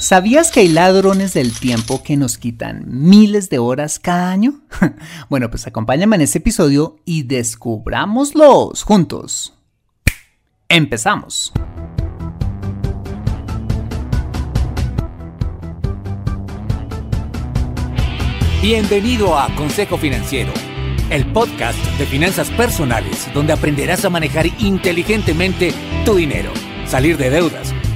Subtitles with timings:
[0.00, 4.60] ¿Sabías que hay ladrones del tiempo que nos quitan miles de horas cada año?
[5.28, 9.54] bueno, pues acompáñame en este episodio y descubrámoslos juntos.
[10.68, 11.52] Empezamos.
[18.62, 20.52] Bienvenido a Consejo Financiero,
[21.10, 25.74] el podcast de finanzas personales donde aprenderás a manejar inteligentemente
[26.04, 26.52] tu dinero,
[26.86, 27.74] salir de deudas,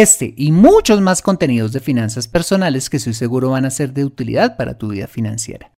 [0.00, 4.04] este y muchos más contenidos de finanzas personales que estoy seguro van a ser de
[4.04, 5.72] utilidad para tu vida financiera.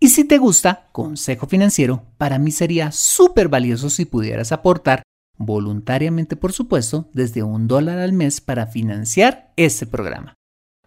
[0.00, 5.02] Y si te gusta Consejo Financiero, para mí sería súper valioso si pudieras aportar,
[5.36, 10.38] voluntariamente por supuesto, desde un dólar al mes para financiar este programa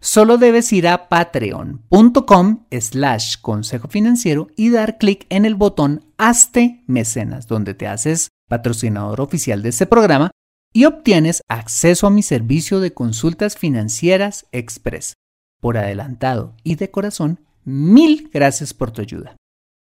[0.02, 6.82] solo debes ir a patreon.com slash consejo financiero y dar clic en el botón Hazte
[6.86, 10.32] Mecenas, donde te haces patrocinador oficial de este programa
[10.72, 15.14] y obtienes acceso a mi servicio de consultas financieras express.
[15.60, 19.36] Por adelantado y de corazón, mil gracias por tu ayuda.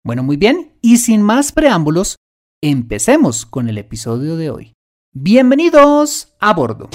[0.04, 2.16] Bueno, muy bien, y sin más preámbulos,
[2.62, 4.74] empecemos con el episodio de hoy.
[5.14, 6.90] Bienvenidos a bordo.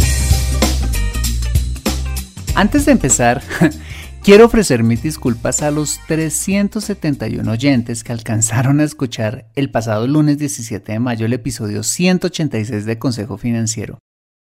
[2.54, 3.42] Antes de empezar,
[4.22, 10.38] quiero ofrecer mis disculpas a los 371 oyentes que alcanzaron a escuchar el pasado lunes
[10.38, 13.98] 17 de mayo el episodio 186 de Consejo Financiero,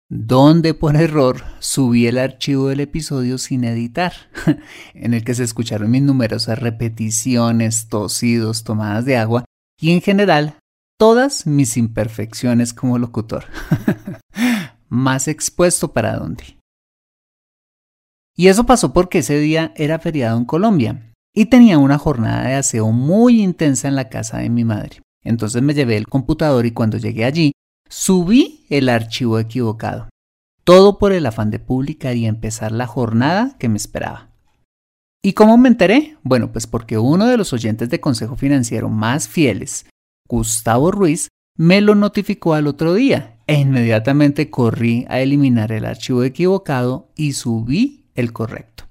[0.09, 4.13] donde por error subí el archivo del episodio sin editar,
[4.94, 9.45] en el que se escucharon mis numerosas repeticiones, tosidos, tomadas de agua
[9.79, 10.55] y en general
[10.97, 13.45] todas mis imperfecciones como locutor.
[14.89, 16.56] Más expuesto para dónde.
[18.37, 22.53] Y eso pasó porque ese día era feriado en Colombia y tenía una jornada de
[22.53, 25.01] aseo muy intensa en la casa de mi madre.
[25.23, 27.51] Entonces me llevé el computador y cuando llegué allí,
[27.89, 30.07] subí el archivo equivocado.
[30.63, 34.29] Todo por el afán de publicar y empezar la jornada que me esperaba.
[35.23, 36.17] ¿Y cómo me enteré?
[36.23, 39.87] Bueno, pues porque uno de los oyentes de Consejo Financiero más fieles,
[40.27, 46.23] Gustavo Ruiz, me lo notificó al otro día e inmediatamente corrí a eliminar el archivo
[46.23, 48.83] equivocado y subí el correcto.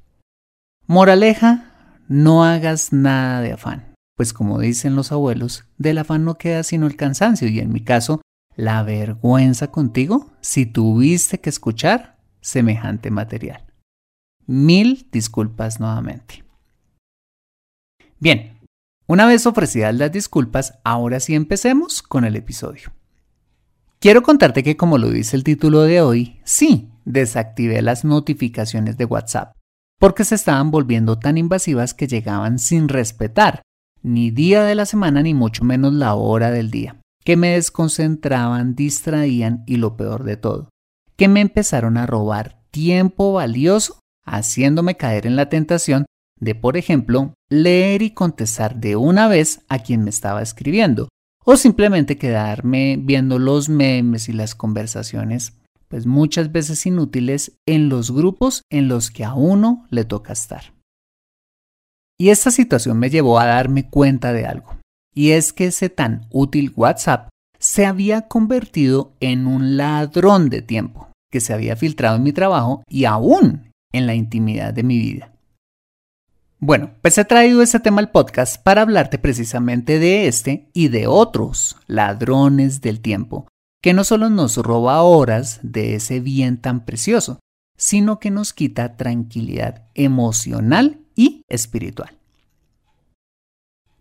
[0.87, 1.73] Moraleja,
[2.09, 6.87] no hagas nada de afán, pues como dicen los abuelos, del afán no queda sino
[6.87, 8.23] el cansancio y en mi caso,
[8.55, 13.65] la vergüenza contigo si tuviste que escuchar semejante material.
[14.47, 16.45] Mil disculpas nuevamente.
[18.21, 18.61] Bien,
[19.09, 22.93] una vez ofrecidas las disculpas, ahora sí empecemos con el episodio.
[23.99, 29.07] Quiero contarte que como lo dice el título de hoy, sí, desactivé las notificaciones de
[29.07, 29.57] WhatsApp,
[29.99, 33.63] porque se estaban volviendo tan invasivas que llegaban sin respetar
[34.03, 38.75] ni día de la semana ni mucho menos la hora del día, que me desconcentraban,
[38.75, 40.69] distraían y lo peor de todo,
[41.17, 46.05] que me empezaron a robar tiempo valioso haciéndome caer en la tentación
[46.39, 51.09] de, por ejemplo, leer y contestar de una vez a quien me estaba escribiendo,
[51.45, 55.55] o simplemente quedarme viendo los memes y las conversaciones
[55.89, 60.73] pues muchas veces inútiles en los grupos en los que a uno le toca estar.
[62.19, 64.79] Y esta situación me llevó a darme cuenta de algo,
[65.15, 67.29] y es que ese tan útil WhatsApp
[67.59, 72.83] se había convertido en un ladrón de tiempo que se había filtrado en mi trabajo
[72.89, 75.33] y aún en la intimidad de mi vida.
[76.59, 81.07] Bueno, pues he traído este tema al podcast para hablarte precisamente de este y de
[81.07, 83.47] otros ladrones del tiempo,
[83.87, 87.39] que no solo nos roba horas de ese bien tan precioso,
[87.79, 92.19] sino que nos quita tranquilidad emocional y espiritual.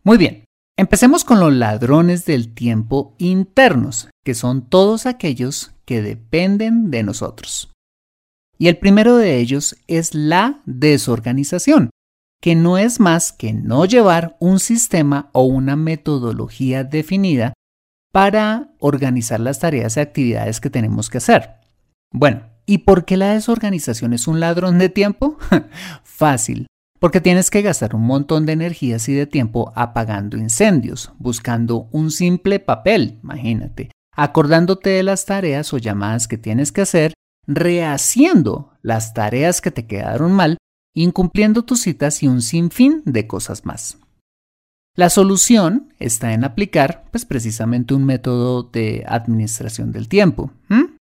[0.03, 0.43] Muy bien,
[0.75, 7.71] empecemos con los ladrones del tiempo internos, que son todos aquellos que dependen de nosotros.
[8.57, 11.91] Y el primero de ellos es la desorganización,
[12.41, 17.53] que no es más que no llevar un sistema o una metodología definida
[18.15, 21.55] para organizar las tareas y actividades que tenemos que hacer.
[22.13, 25.37] Bueno, ¿y por qué la desorganización es un ladrón de tiempo?
[26.05, 26.67] Fácil,
[27.01, 32.09] porque tienes que gastar un montón de energías y de tiempo apagando incendios, buscando un
[32.09, 37.13] simple papel, imagínate, acordándote de las tareas o llamadas que tienes que hacer,
[37.47, 40.57] rehaciendo las tareas que te quedaron mal,
[40.93, 43.97] incumpliendo tus citas y un sinfín de cosas más.
[44.97, 50.51] La solución está en aplicar pues precisamente un método de administración del tiempo.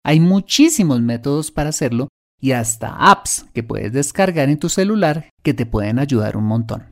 [0.04, 2.08] Hay muchísimos métodos para hacerlo
[2.40, 6.90] y hasta apps que puedes descargar en tu celular que te pueden ayudar un montón.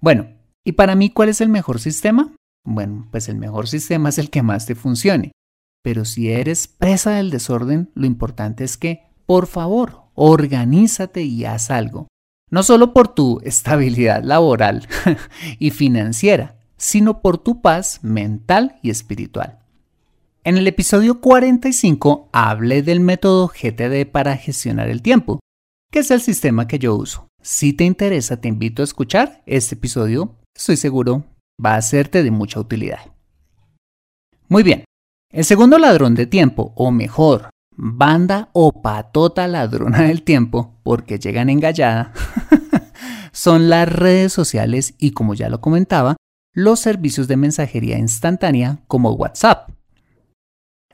[0.00, 0.28] Bueno,
[0.64, 2.34] ¿y para mí cuál es el mejor sistema?
[2.66, 5.32] Bueno, pues el mejor sistema es el que más te funcione.
[5.84, 11.70] Pero si eres presa del desorden, lo importante es que, por favor, organízate y haz
[11.70, 12.08] algo
[12.54, 14.86] no solo por tu estabilidad laboral
[15.58, 19.58] y financiera, sino por tu paz mental y espiritual.
[20.44, 25.40] En el episodio 45 hablé del método GTD para gestionar el tiempo,
[25.90, 27.26] que es el sistema que yo uso.
[27.42, 31.24] Si te interesa, te invito a escuchar este episodio, estoy seguro
[31.62, 33.00] va a serte de mucha utilidad.
[34.46, 34.84] Muy bien,
[35.32, 41.50] el segundo ladrón de tiempo, o mejor, banda o patota ladrona del tiempo, porque llegan
[41.50, 42.12] engallada,
[43.32, 46.16] son las redes sociales y, como ya lo comentaba,
[46.52, 49.70] los servicios de mensajería instantánea como WhatsApp.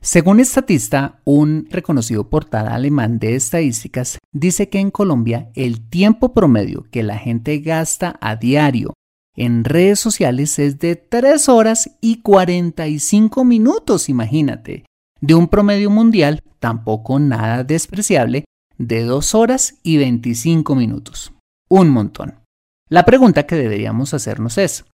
[0.03, 6.87] Según Estatista, un reconocido portal alemán de estadísticas dice que en Colombia el tiempo promedio
[6.91, 8.94] que la gente gasta a diario
[9.37, 14.85] en redes sociales es de 3 horas y 45 minutos, imagínate
[15.20, 18.44] de un promedio mundial tampoco nada despreciable
[18.78, 21.32] de 2 horas y 25 minutos.
[21.69, 22.40] Un montón.
[22.88, 24.84] La pregunta que deberíamos hacernos es,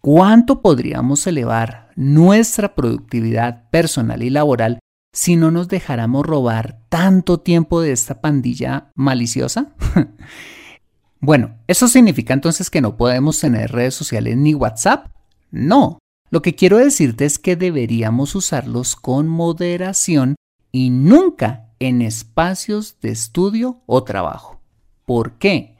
[0.00, 4.78] ¿cuánto podríamos elevar nuestra productividad personal y laboral
[5.12, 9.74] si no nos dejáramos robar tanto tiempo de esta pandilla maliciosa?
[11.20, 15.08] bueno, ¿eso significa entonces que no podemos tener redes sociales ni WhatsApp?
[15.50, 15.98] No,
[16.30, 20.34] lo que quiero decirte es que deberíamos usarlos con moderación
[20.72, 24.60] y nunca en espacios de estudio o trabajo.
[25.04, 25.76] ¿Por qué?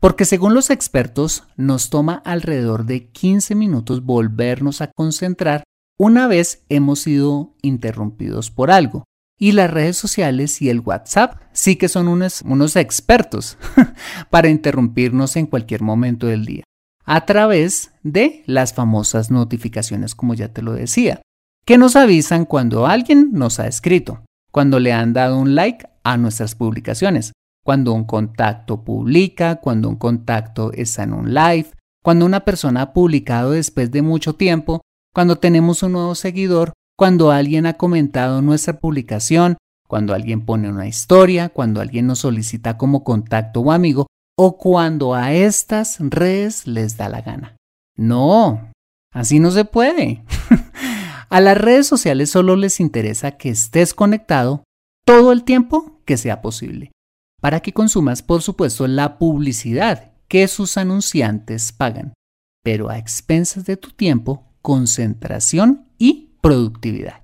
[0.00, 5.64] Porque según los expertos nos toma alrededor de 15 minutos volvernos a concentrar
[5.98, 9.04] una vez hemos sido interrumpidos por algo.
[9.40, 13.58] Y las redes sociales y el WhatsApp sí que son unos, unos expertos
[14.30, 16.64] para interrumpirnos en cualquier momento del día
[17.08, 21.22] a través de las famosas notificaciones, como ya te lo decía,
[21.64, 26.18] que nos avisan cuando alguien nos ha escrito, cuando le han dado un like a
[26.18, 27.32] nuestras publicaciones,
[27.64, 31.68] cuando un contacto publica, cuando un contacto está en un live,
[32.02, 34.82] cuando una persona ha publicado después de mucho tiempo,
[35.14, 39.56] cuando tenemos un nuevo seguidor, cuando alguien ha comentado nuestra publicación,
[39.88, 44.08] cuando alguien pone una historia, cuando alguien nos solicita como contacto o amigo
[44.40, 47.56] o cuando a estas redes les da la gana.
[47.96, 48.70] No,
[49.12, 50.22] así no se puede.
[51.28, 54.62] a las redes sociales solo les interesa que estés conectado
[55.04, 56.92] todo el tiempo que sea posible,
[57.40, 62.14] para que consumas, por supuesto, la publicidad que sus anunciantes pagan,
[62.62, 67.22] pero a expensas de tu tiempo, concentración y productividad.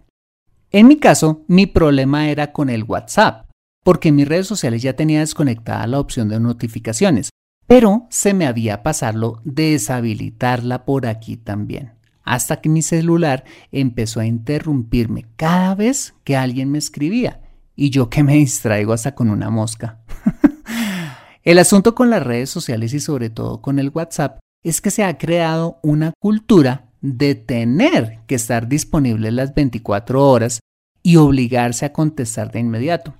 [0.72, 3.43] En mi caso, mi problema era con el WhatsApp
[3.84, 7.30] porque en mis redes sociales ya tenía desconectada la opción de notificaciones,
[7.68, 11.92] pero se me había pasado deshabilitarla por aquí también,
[12.24, 17.40] hasta que mi celular empezó a interrumpirme cada vez que alguien me escribía,
[17.76, 20.00] y yo que me distraigo hasta con una mosca.
[21.44, 25.04] el asunto con las redes sociales y sobre todo con el WhatsApp es que se
[25.04, 30.60] ha creado una cultura de tener que estar disponible las 24 horas
[31.02, 33.14] y obligarse a contestar de inmediato.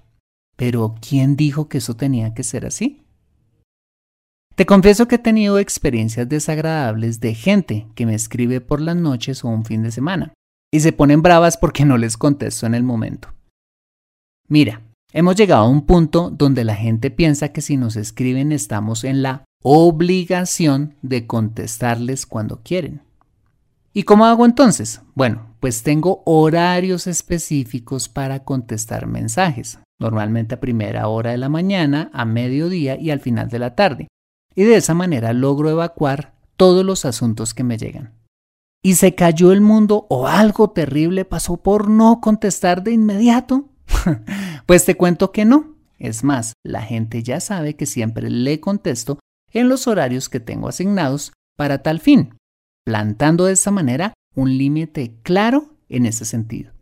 [0.57, 3.03] Pero ¿quién dijo que eso tenía que ser así?
[4.55, 9.45] Te confieso que he tenido experiencias desagradables de gente que me escribe por las noches
[9.45, 10.33] o un fin de semana
[10.73, 13.29] y se ponen bravas porque no les contesto en el momento.
[14.49, 14.83] Mira,
[15.13, 19.23] hemos llegado a un punto donde la gente piensa que si nos escriben estamos en
[19.23, 23.03] la obligación de contestarles cuando quieren.
[23.93, 25.01] ¿Y cómo hago entonces?
[25.15, 32.11] Bueno, pues tengo horarios específicos para contestar mensajes, normalmente a primera hora de la mañana,
[32.13, 34.09] a mediodía y al final de la tarde.
[34.55, 38.15] Y de esa manera logro evacuar todos los asuntos que me llegan.
[38.83, 43.71] ¿Y se cayó el mundo o algo terrible pasó por no contestar de inmediato?
[44.67, 45.75] pues te cuento que no.
[45.99, 49.19] Es más, la gente ya sabe que siempre le contesto
[49.53, 52.37] en los horarios que tengo asignados para tal fin,
[52.85, 56.74] plantando de esa manera un límite claro en ese sentido.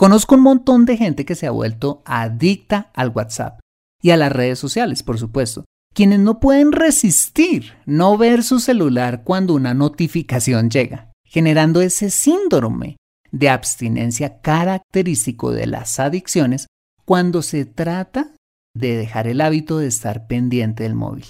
[0.00, 3.60] Conozco un montón de gente que se ha vuelto adicta al WhatsApp
[4.00, 9.24] y a las redes sociales, por supuesto, quienes no pueden resistir no ver su celular
[9.24, 12.96] cuando una notificación llega, generando ese síndrome
[13.30, 16.66] de abstinencia característico de las adicciones
[17.04, 18.34] cuando se trata
[18.74, 21.26] de dejar el hábito de estar pendiente del móvil.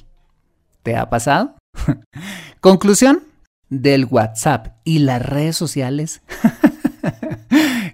[0.85, 1.57] ¿Te ha pasado?
[2.61, 3.25] Conclusión
[3.69, 6.23] del WhatsApp y las redes sociales.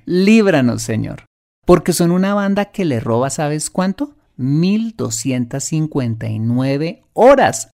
[0.09, 1.25] Líbranos, Señor,
[1.65, 4.15] porque son una banda que le roba, ¿sabes cuánto?
[4.39, 7.73] 1.259 horas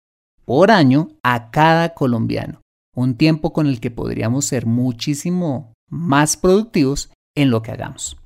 [0.45, 2.61] por año a cada colombiano.
[2.95, 8.19] Un tiempo con el que podríamos ser muchísimo más productivos en lo que hagamos.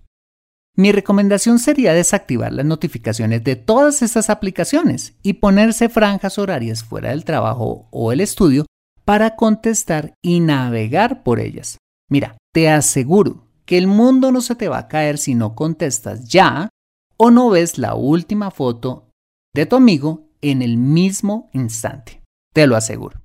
[0.74, 7.10] Mi recomendación sería desactivar las notificaciones de todas estas aplicaciones y ponerse franjas horarias fuera
[7.10, 8.66] del trabajo o el estudio
[9.04, 11.78] para contestar y navegar por ellas.
[12.08, 16.28] Mira, te aseguro que el mundo no se te va a caer si no contestas
[16.28, 16.68] ya
[17.16, 19.08] o no ves la última foto
[19.54, 22.20] de tu amigo en el mismo instante.
[22.52, 23.22] Te lo aseguro.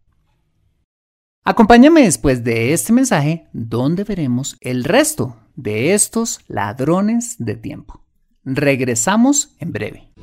[1.44, 8.06] Acompáñame después de este mensaje donde veremos el resto de estos ladrones de tiempo.
[8.46, 10.14] Regresamos en breve.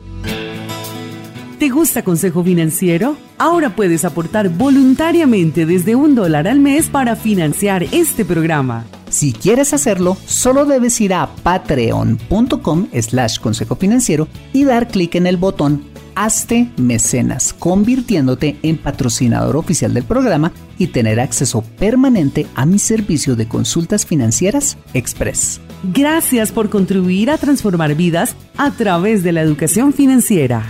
[1.58, 3.18] ¿Te gusta Consejo Financiero?
[3.36, 8.86] Ahora puedes aportar voluntariamente desde un dólar al mes para financiar este programa.
[9.14, 15.28] Si quieres hacerlo, solo debes ir a patreon.com slash consejo financiero y dar clic en
[15.28, 15.84] el botón
[16.16, 23.36] Hazte mecenas, convirtiéndote en patrocinador oficial del programa y tener acceso permanente a mi servicio
[23.36, 25.60] de consultas financieras Express.
[25.92, 30.64] Gracias por contribuir a transformar vidas a través de la educación financiera.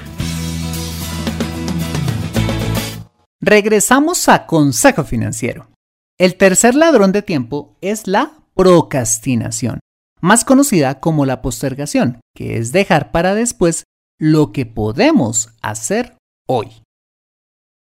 [3.40, 5.73] Regresamos a Consejo Financiero.
[6.16, 9.80] El tercer ladrón de tiempo es la procrastinación,
[10.20, 13.82] más conocida como la postergación, que es dejar para después
[14.20, 16.16] lo que podemos hacer
[16.46, 16.68] hoy.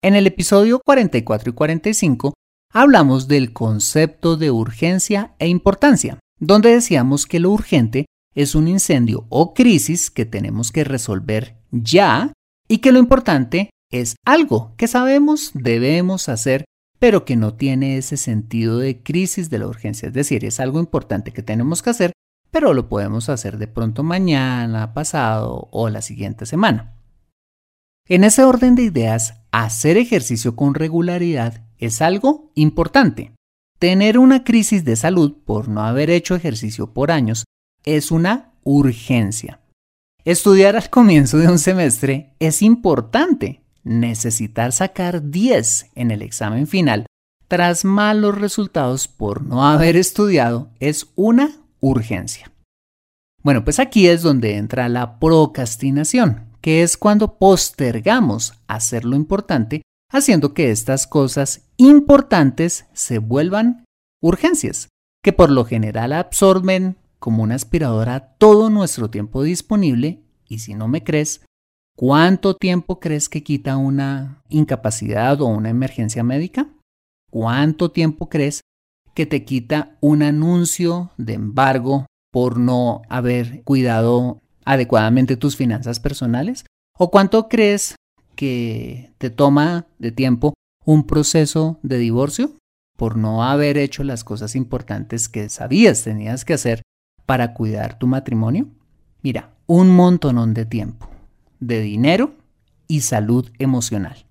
[0.00, 2.34] En el episodio 44 y 45
[2.72, 8.06] hablamos del concepto de urgencia e importancia, donde decíamos que lo urgente
[8.37, 12.32] es un incendio o crisis que tenemos que resolver ya
[12.68, 16.64] y que lo importante es algo que sabemos debemos hacer,
[17.00, 20.78] pero que no tiene ese sentido de crisis de la urgencia, es decir, es algo
[20.78, 22.12] importante que tenemos que hacer,
[22.50, 26.95] pero lo podemos hacer de pronto mañana, pasado o la siguiente semana.
[28.07, 33.33] En ese orden de ideas, hacer ejercicio con regularidad es algo importante.
[33.78, 37.45] Tener una crisis de salud por no haber hecho ejercicio por años
[37.85, 39.61] es una urgencia.
[40.25, 43.62] Estudiar al comienzo de un semestre es importante.
[43.90, 47.06] Necesitar sacar 10 en el examen final
[47.49, 52.52] tras malos resultados por no haber estudiado es una urgencia.
[53.42, 59.82] Bueno, pues aquí es donde entra la procrastinación, que es cuando postergamos hacer lo importante,
[60.12, 63.85] haciendo que estas cosas importantes se vuelvan
[64.23, 64.88] urgencias,
[65.20, 70.87] que por lo general absorben como una aspiradora todo nuestro tiempo disponible y si no
[70.87, 71.40] me crees,
[71.97, 76.68] ¿cuánto tiempo crees que quita una incapacidad o una emergencia médica?
[77.30, 78.62] ¿Cuánto tiempo crees
[79.14, 86.64] que te quita un anuncio de embargo por no haber cuidado adecuadamente tus finanzas personales?
[86.99, 87.97] ¿O cuánto crees
[88.35, 90.54] que te toma de tiempo
[90.85, 92.56] un proceso de divorcio
[92.97, 96.82] por no haber hecho las cosas importantes que sabías tenías que hacer
[97.26, 98.68] para cuidar tu matrimonio?
[99.23, 101.10] Mira, un montonón de tiempo,
[101.61, 102.35] de dinero
[102.88, 104.26] y salud emocional.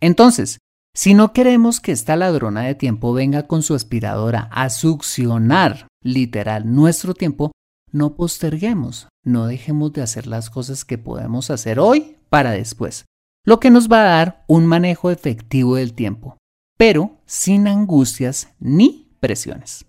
[0.00, 0.58] Entonces,
[0.94, 6.72] si no queremos que esta ladrona de tiempo venga con su aspiradora a succionar literal
[6.72, 7.52] nuestro tiempo,
[7.90, 13.06] no posterguemos, no dejemos de hacer las cosas que podemos hacer hoy para después,
[13.44, 16.36] lo que nos va a dar un manejo efectivo del tiempo,
[16.76, 19.86] pero sin angustias ni presiones.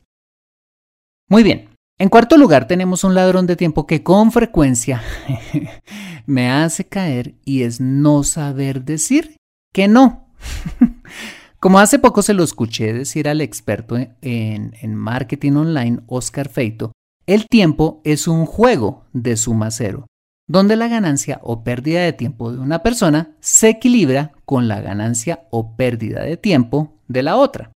[1.30, 1.70] Muy bien,
[2.04, 5.02] En cuarto lugar tenemos un ladrón de tiempo que con frecuencia
[6.26, 9.38] me hace caer y es no saber decir
[9.72, 10.28] que no.
[11.62, 16.92] Como hace poco se lo escuché decir al experto en, marketing online, Oscar Feito,
[17.26, 20.06] el tiempo es un juego de suma cero,
[20.46, 25.48] donde la ganancia o pérdida de tiempo de una persona se equilibra con la ganancia
[25.52, 27.72] o pérdida de tiempo de la otra.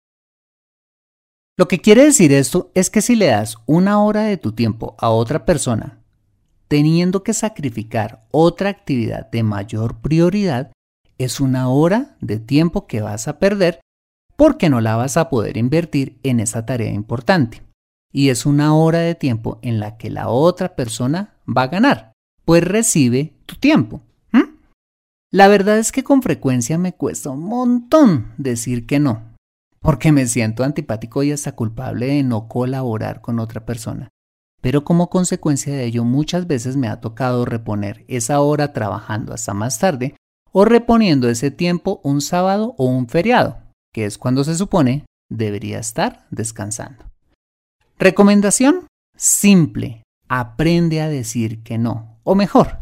[1.59, 4.95] Lo que quiere decir esto es que si le das una hora de tu tiempo
[4.99, 6.03] a otra persona,
[6.67, 10.71] teniendo que sacrificar otra actividad de mayor prioridad,
[11.17, 13.81] es una hora de tiempo que vas a perder
[14.35, 17.63] porque no la vas a poder invertir en esa tarea importante.
[18.13, 22.13] Y es una hora de tiempo en la que la otra persona va a ganar,
[22.45, 24.03] pues recibe tu tiempo.
[25.29, 29.36] La verdad es que con frecuencia me cuesta un montón decir que no,
[29.81, 34.09] porque me siento antipático y hasta culpable de no colaborar con otra persona.
[34.61, 39.53] Pero como consecuencia de ello muchas veces me ha tocado reponer esa hora trabajando hasta
[39.53, 40.15] más tarde
[40.51, 43.59] o reponiendo ese tiempo un sábado o un feriado,
[43.93, 47.05] que es cuando se supone debería estar descansando.
[47.99, 52.79] Recomendación simple, aprende a decir que no, o mejor,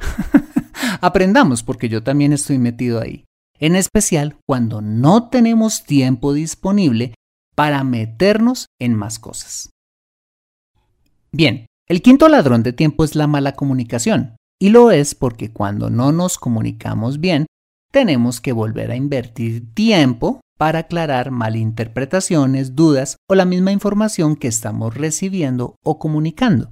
[1.02, 3.26] aprendamos porque yo también estoy metido ahí
[3.60, 7.14] en especial cuando no tenemos tiempo disponible
[7.56, 9.70] para meternos en más cosas.
[11.32, 15.90] Bien, el quinto ladrón de tiempo es la mala comunicación, y lo es porque cuando
[15.90, 17.46] no nos comunicamos bien,
[17.92, 24.48] tenemos que volver a invertir tiempo para aclarar malinterpretaciones, dudas o la misma información que
[24.48, 26.72] estamos recibiendo o comunicando.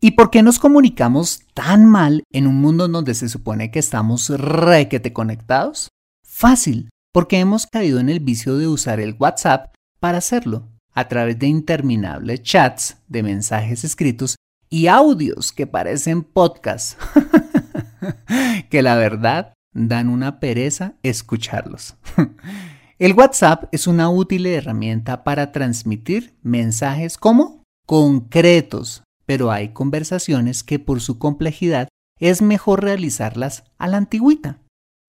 [0.00, 4.28] ¿Y por qué nos comunicamos tan mal en un mundo donde se supone que estamos
[4.30, 5.88] requete conectados?
[6.38, 11.36] Fácil, porque hemos caído en el vicio de usar el WhatsApp para hacerlo, a través
[11.40, 14.36] de interminables chats de mensajes escritos
[14.70, 16.96] y audios que parecen podcasts,
[18.70, 21.96] que la verdad dan una pereza escucharlos.
[23.00, 30.78] El WhatsApp es una útil herramienta para transmitir mensajes como concretos, pero hay conversaciones que
[30.78, 31.88] por su complejidad
[32.20, 34.60] es mejor realizarlas a la antigüita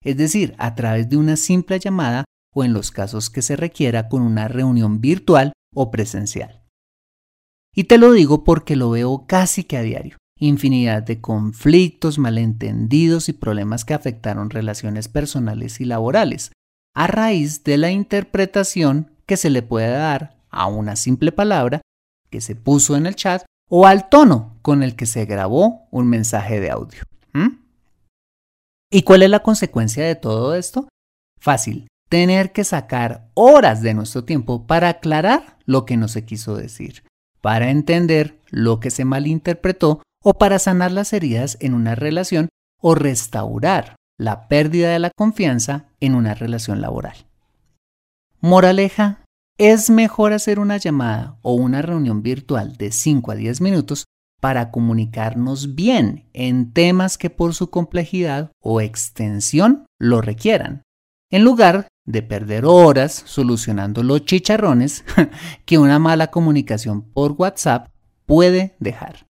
[0.04, 4.08] es decir, a través de una simple llamada o en los casos que se requiera
[4.08, 6.62] con una reunión virtual o presencial.
[7.74, 10.16] Y te lo digo porque lo veo casi que a diario.
[10.38, 16.50] Infinidad de conflictos, malentendidos y problemas que afectaron relaciones personales y laborales,
[16.94, 21.82] a raíz de la interpretación que se le puede dar a una simple palabra
[22.30, 26.08] que se puso en el chat o al tono con el que se grabó un
[26.08, 27.02] mensaje de audio.
[28.92, 30.88] ¿Y cuál es la consecuencia de todo esto?
[31.38, 36.56] Fácil, tener que sacar horas de nuestro tiempo para aclarar lo que no se quiso
[36.56, 37.04] decir,
[37.40, 42.48] para entender lo que se malinterpretó o para sanar las heridas en una relación
[42.82, 47.26] o restaurar la pérdida de la confianza en una relación laboral.
[48.40, 49.24] Moraleja,
[49.56, 54.06] es mejor hacer una llamada o una reunión virtual de 5 a 10 minutos
[54.40, 60.82] para comunicarnos bien en temas que por su complejidad o extensión lo requieran,
[61.30, 65.04] en lugar de perder horas solucionando los chicharrones
[65.64, 67.88] que una mala comunicación por WhatsApp
[68.26, 69.26] puede dejar.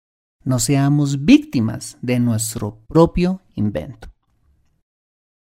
[0.44, 4.10] No seamos víctimas de nuestro propio invento.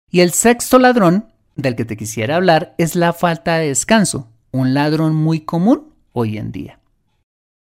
[0.10, 4.74] Y el sexto ladrón del que te quisiera hablar es la falta de descanso, un
[4.74, 6.81] ladrón muy común hoy en día.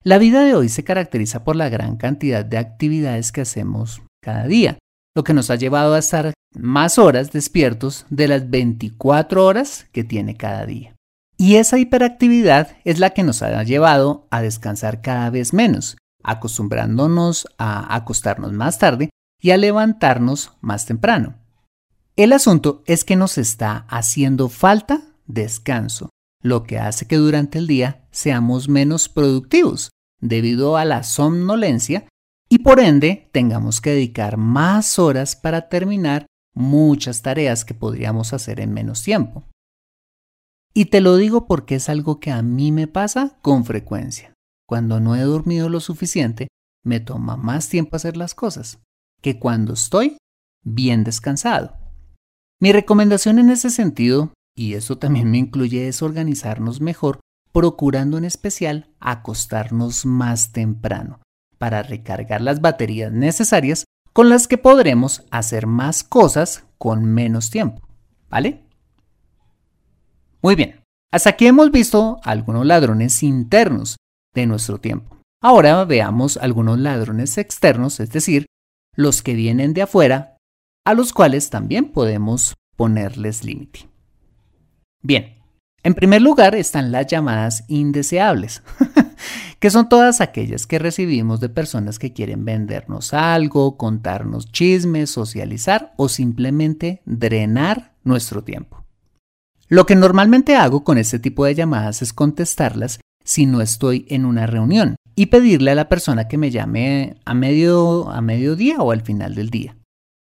[0.05, 4.47] La vida de hoy se caracteriza por la gran cantidad de actividades que hacemos cada
[4.47, 4.79] día,
[5.17, 10.05] lo que nos ha llevado a estar más horas despiertos de las 24 horas que
[10.05, 10.95] tiene cada día.
[11.37, 17.47] Y esa hiperactividad es la que nos ha llevado a descansar cada vez menos, acostumbrándonos
[17.59, 21.39] a acostarnos más tarde y a levantarnos más temprano.
[22.17, 26.11] El asunto es que nos está haciendo falta descanso,
[26.43, 32.07] lo que hace que durante el día seamos menos productivos debido a la somnolencia
[32.49, 38.61] y por ende tengamos que dedicar más horas para terminar muchas tareas que podríamos hacer
[38.61, 39.45] en menos tiempo.
[40.75, 44.33] Y te lo digo porque es algo que a mí me pasa con frecuencia.
[44.67, 46.49] Cuando no he dormido lo suficiente,
[46.85, 48.81] me toma más tiempo hacer las cosas
[49.21, 50.19] que cuando estoy
[50.65, 51.77] bien descansado.
[52.61, 57.21] Mi recomendación en ese sentido, y eso también me incluye, es organizarnos mejor
[57.53, 61.21] procurando en especial acostarnos más temprano
[61.59, 67.87] para recargar las baterías necesarias con las que podremos hacer más cosas con menos tiempo.
[68.29, 68.65] ¿Vale?
[70.43, 70.81] Muy bien,
[71.13, 73.97] hasta aquí hemos visto algunos ladrones internos
[74.35, 75.17] de nuestro tiempo.
[75.41, 78.47] Ahora veamos algunos ladrones externos, es decir,
[78.97, 80.37] los que vienen de afuera,
[80.85, 83.89] a los cuales también podemos ponerles límite.
[85.03, 85.39] Bien,
[85.85, 88.63] en primer lugar están las llamadas indeseables,
[89.61, 95.95] que son todas aquellas que recibimos de personas que quieren vendernos algo, contarnos chismes, socializar
[95.97, 98.85] o simplemente drenar nuestro tiempo.
[99.69, 104.25] Lo que normalmente hago con este tipo de llamadas es contestarlas si no estoy en
[104.25, 108.91] una reunión y pedirle a la persona que me llame a medio a mediodía o
[108.91, 109.77] al final del día.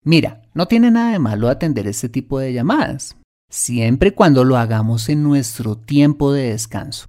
[0.05, 3.17] Mira, no tiene nada de malo atender este tipo de llamadas
[3.51, 7.09] siempre cuando lo hagamos en nuestro tiempo de descanso.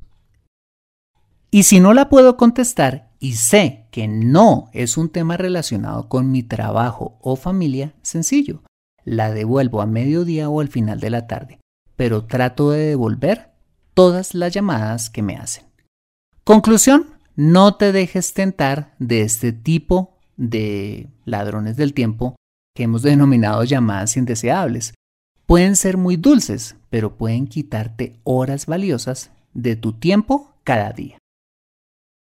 [1.51, 6.31] Y si no la puedo contestar y sé que no es un tema relacionado con
[6.31, 8.63] mi trabajo o familia, sencillo,
[9.05, 11.59] la devuelvo a mediodía o al final de la tarde,
[11.95, 13.51] pero trato de devolver
[13.93, 15.65] todas las llamadas que me hacen.
[16.43, 22.35] Conclusión, no te dejes tentar de este tipo de ladrones del tiempo
[22.75, 24.93] que hemos denominado llamadas indeseables,
[25.51, 31.17] Pueden ser muy dulces, pero pueden quitarte horas valiosas de tu tiempo cada día.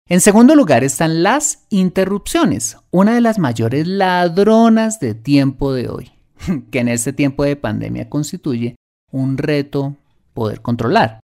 [0.10, 6.12] En segundo lugar están las interrupciones, una de las mayores ladronas de tiempo de hoy,
[6.72, 8.76] que en este tiempo de pandemia constituye
[9.12, 9.98] un reto
[10.34, 11.20] poder controlar.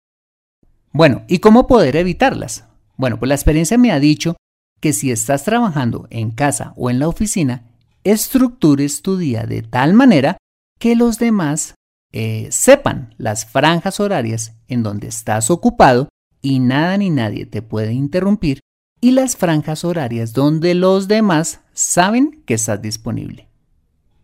[0.92, 2.66] Bueno, ¿y cómo poder evitarlas?
[2.98, 4.36] Bueno, pues la experiencia me ha dicho
[4.82, 7.70] que si estás trabajando en casa o en la oficina,
[8.04, 10.36] estructures tu día de tal manera
[10.78, 11.72] que los demás
[12.18, 16.08] eh, sepan las franjas horarias en donde estás ocupado
[16.40, 18.60] y nada ni nadie te puede interrumpir
[19.02, 23.50] y las franjas horarias donde los demás saben que estás disponible.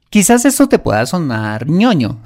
[0.08, 2.22] Quizás esto te pueda sonar ñoño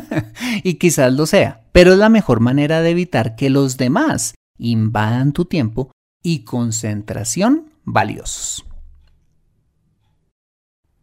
[0.64, 5.32] y quizás lo sea, pero es la mejor manera de evitar que los demás invadan
[5.32, 8.65] tu tiempo y concentración valiosos.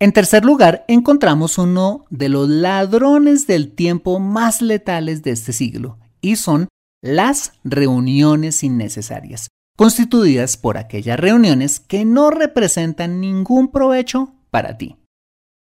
[0.03, 5.97] En tercer lugar, encontramos uno de los ladrones del tiempo más letales de este siglo,
[6.19, 6.67] y son
[7.01, 14.97] las reuniones innecesarias, constituidas por aquellas reuniones que no representan ningún provecho para ti.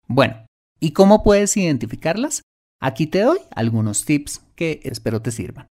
[0.06, 0.46] Bueno,
[0.78, 2.42] ¿y cómo puedes identificarlas?
[2.80, 5.66] Aquí te doy algunos tips que espero te sirvan.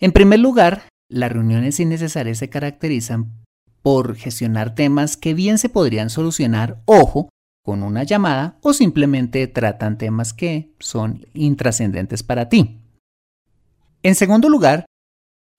[0.00, 3.44] En primer lugar, las reuniones innecesarias se caracterizan
[3.80, 7.28] por gestionar temas que bien se podrían solucionar, ojo,
[7.62, 12.80] con una llamada o simplemente tratan temas que son intrascendentes para ti.
[14.02, 14.84] En segundo lugar,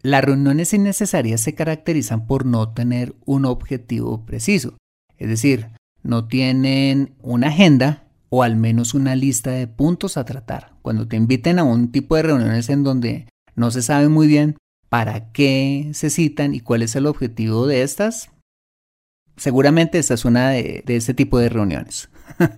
[0.01, 4.77] las reuniones innecesarias se caracterizan por no tener un objetivo preciso,
[5.17, 5.69] es decir,
[6.01, 10.73] no tienen una agenda o al menos una lista de puntos a tratar.
[10.81, 14.57] Cuando te inviten a un tipo de reuniones en donde no se sabe muy bien
[14.89, 18.32] para qué se citan y cuál es el objetivo de estas,
[19.35, 22.09] Seguramente esta es una de, este tipo de reuniones.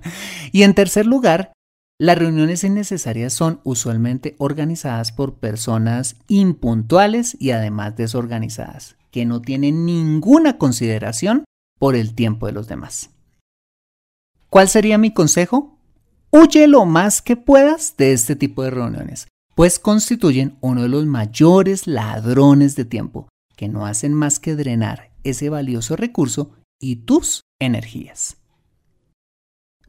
[0.51, 1.53] y en tercer lugar,
[1.97, 9.85] las reuniones innecesarias son usualmente organizadas por personas impuntuales y además desorganizadas, que no tienen
[9.85, 11.45] ninguna consideración
[11.79, 13.11] por el tiempo de los demás.
[14.49, 15.77] ¿Cuál sería mi consejo?
[16.31, 21.05] Huye lo más que puedas de este tipo de reuniones, pues constituyen uno de los
[21.05, 27.41] mayores ladrones de tiempo, que no hacen más que drenar ese valioso recurso y tus
[27.59, 28.37] energías.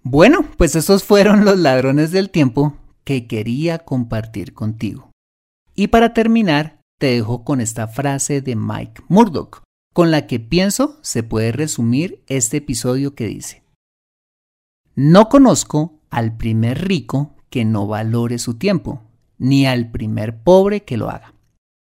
[0.03, 5.11] Bueno, pues esos fueron los ladrones del tiempo que quería compartir contigo.
[5.75, 10.99] Y para terminar, te dejo con esta frase de Mike Murdoch, con la que pienso
[11.03, 13.63] se puede resumir este episodio que dice,
[14.95, 19.03] No conozco al primer rico que no valore su tiempo,
[19.39, 21.35] ni al primer pobre que lo haga.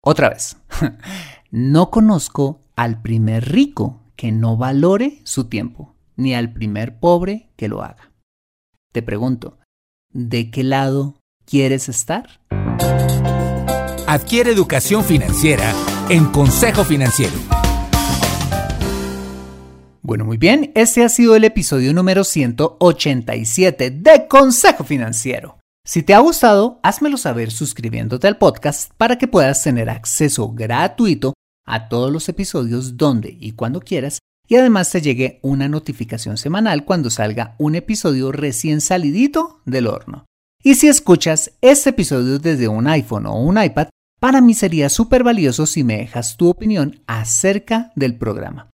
[0.05, 0.57] Otra vez,
[1.51, 7.69] no conozco al primer rico que no valore su tiempo, ni al primer pobre que
[7.69, 8.13] lo haga.
[8.93, 9.61] Te pregunto,
[10.13, 12.41] ¿de qué lado quieres estar?
[14.09, 15.73] Adquiere educación financiera
[16.09, 17.37] en Consejo Financiero.
[20.03, 25.61] Bueno, muy bien, este ha sido el episodio número 187 de Consejo Financiero.
[25.87, 31.35] Si te ha gustado, házmelo saber suscribiéndote al podcast para que puedas tener acceso gratuito
[31.69, 36.85] a todos los episodios donde y cuando quieras y además te llegue una notificación semanal
[36.85, 40.25] cuando salga un episodio recién salidito del horno.
[40.63, 45.23] Y si escuchas este episodio desde un iPhone o un iPad, para mí sería súper
[45.23, 48.71] valioso si me dejas tu opinión acerca del programa.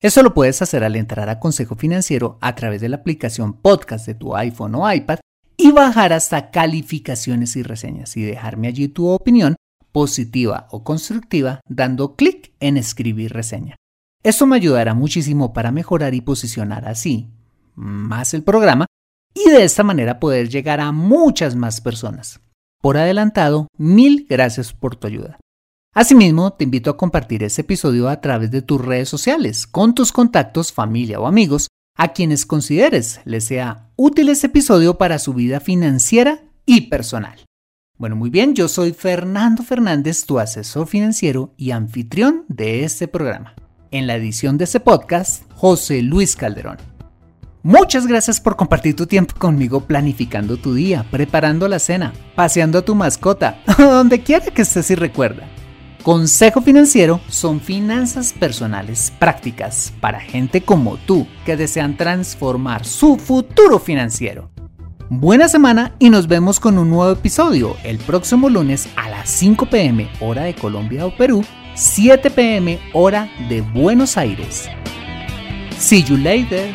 [0.00, 4.06] Eso lo puedes hacer al entrar a Consejo Financiero a través de la aplicación podcast
[4.06, 5.18] de tu iPhone o iPad
[5.56, 9.56] y bajar hasta calificaciones y reseñas y dejarme allí tu opinión
[9.94, 13.76] positiva o constructiva dando clic en escribir reseña.
[14.24, 17.30] Esto me ayudará muchísimo para mejorar y posicionar así
[17.76, 18.86] más el programa
[19.32, 22.40] y de esta manera poder llegar a muchas más personas.
[22.82, 25.38] Por adelantado, mil gracias por tu ayuda.
[25.94, 30.10] Asimismo, te invito a compartir este episodio a través de tus redes sociales, con tus
[30.10, 35.60] contactos, familia o amigos, a quienes consideres les sea útil este episodio para su vida
[35.60, 37.44] financiera y personal.
[37.96, 43.54] Bueno, muy bien, yo soy Fernando Fernández, tu asesor financiero y anfitrión de este programa.
[43.92, 46.78] En la edición de este podcast, José Luis Calderón.
[47.62, 52.84] Muchas gracias por compartir tu tiempo conmigo planificando tu día, preparando la cena, paseando a
[52.84, 55.48] tu mascota, donde quiera que estés y recuerda.
[56.02, 63.78] Consejo Financiero son finanzas personales prácticas para gente como tú que desean transformar su futuro
[63.78, 64.50] financiero.
[65.10, 69.66] Buena semana y nos vemos con un nuevo episodio el próximo lunes a las 5
[69.66, 74.66] pm hora de Colombia o Perú, 7 pm hora de Buenos Aires.
[75.76, 76.74] See you later.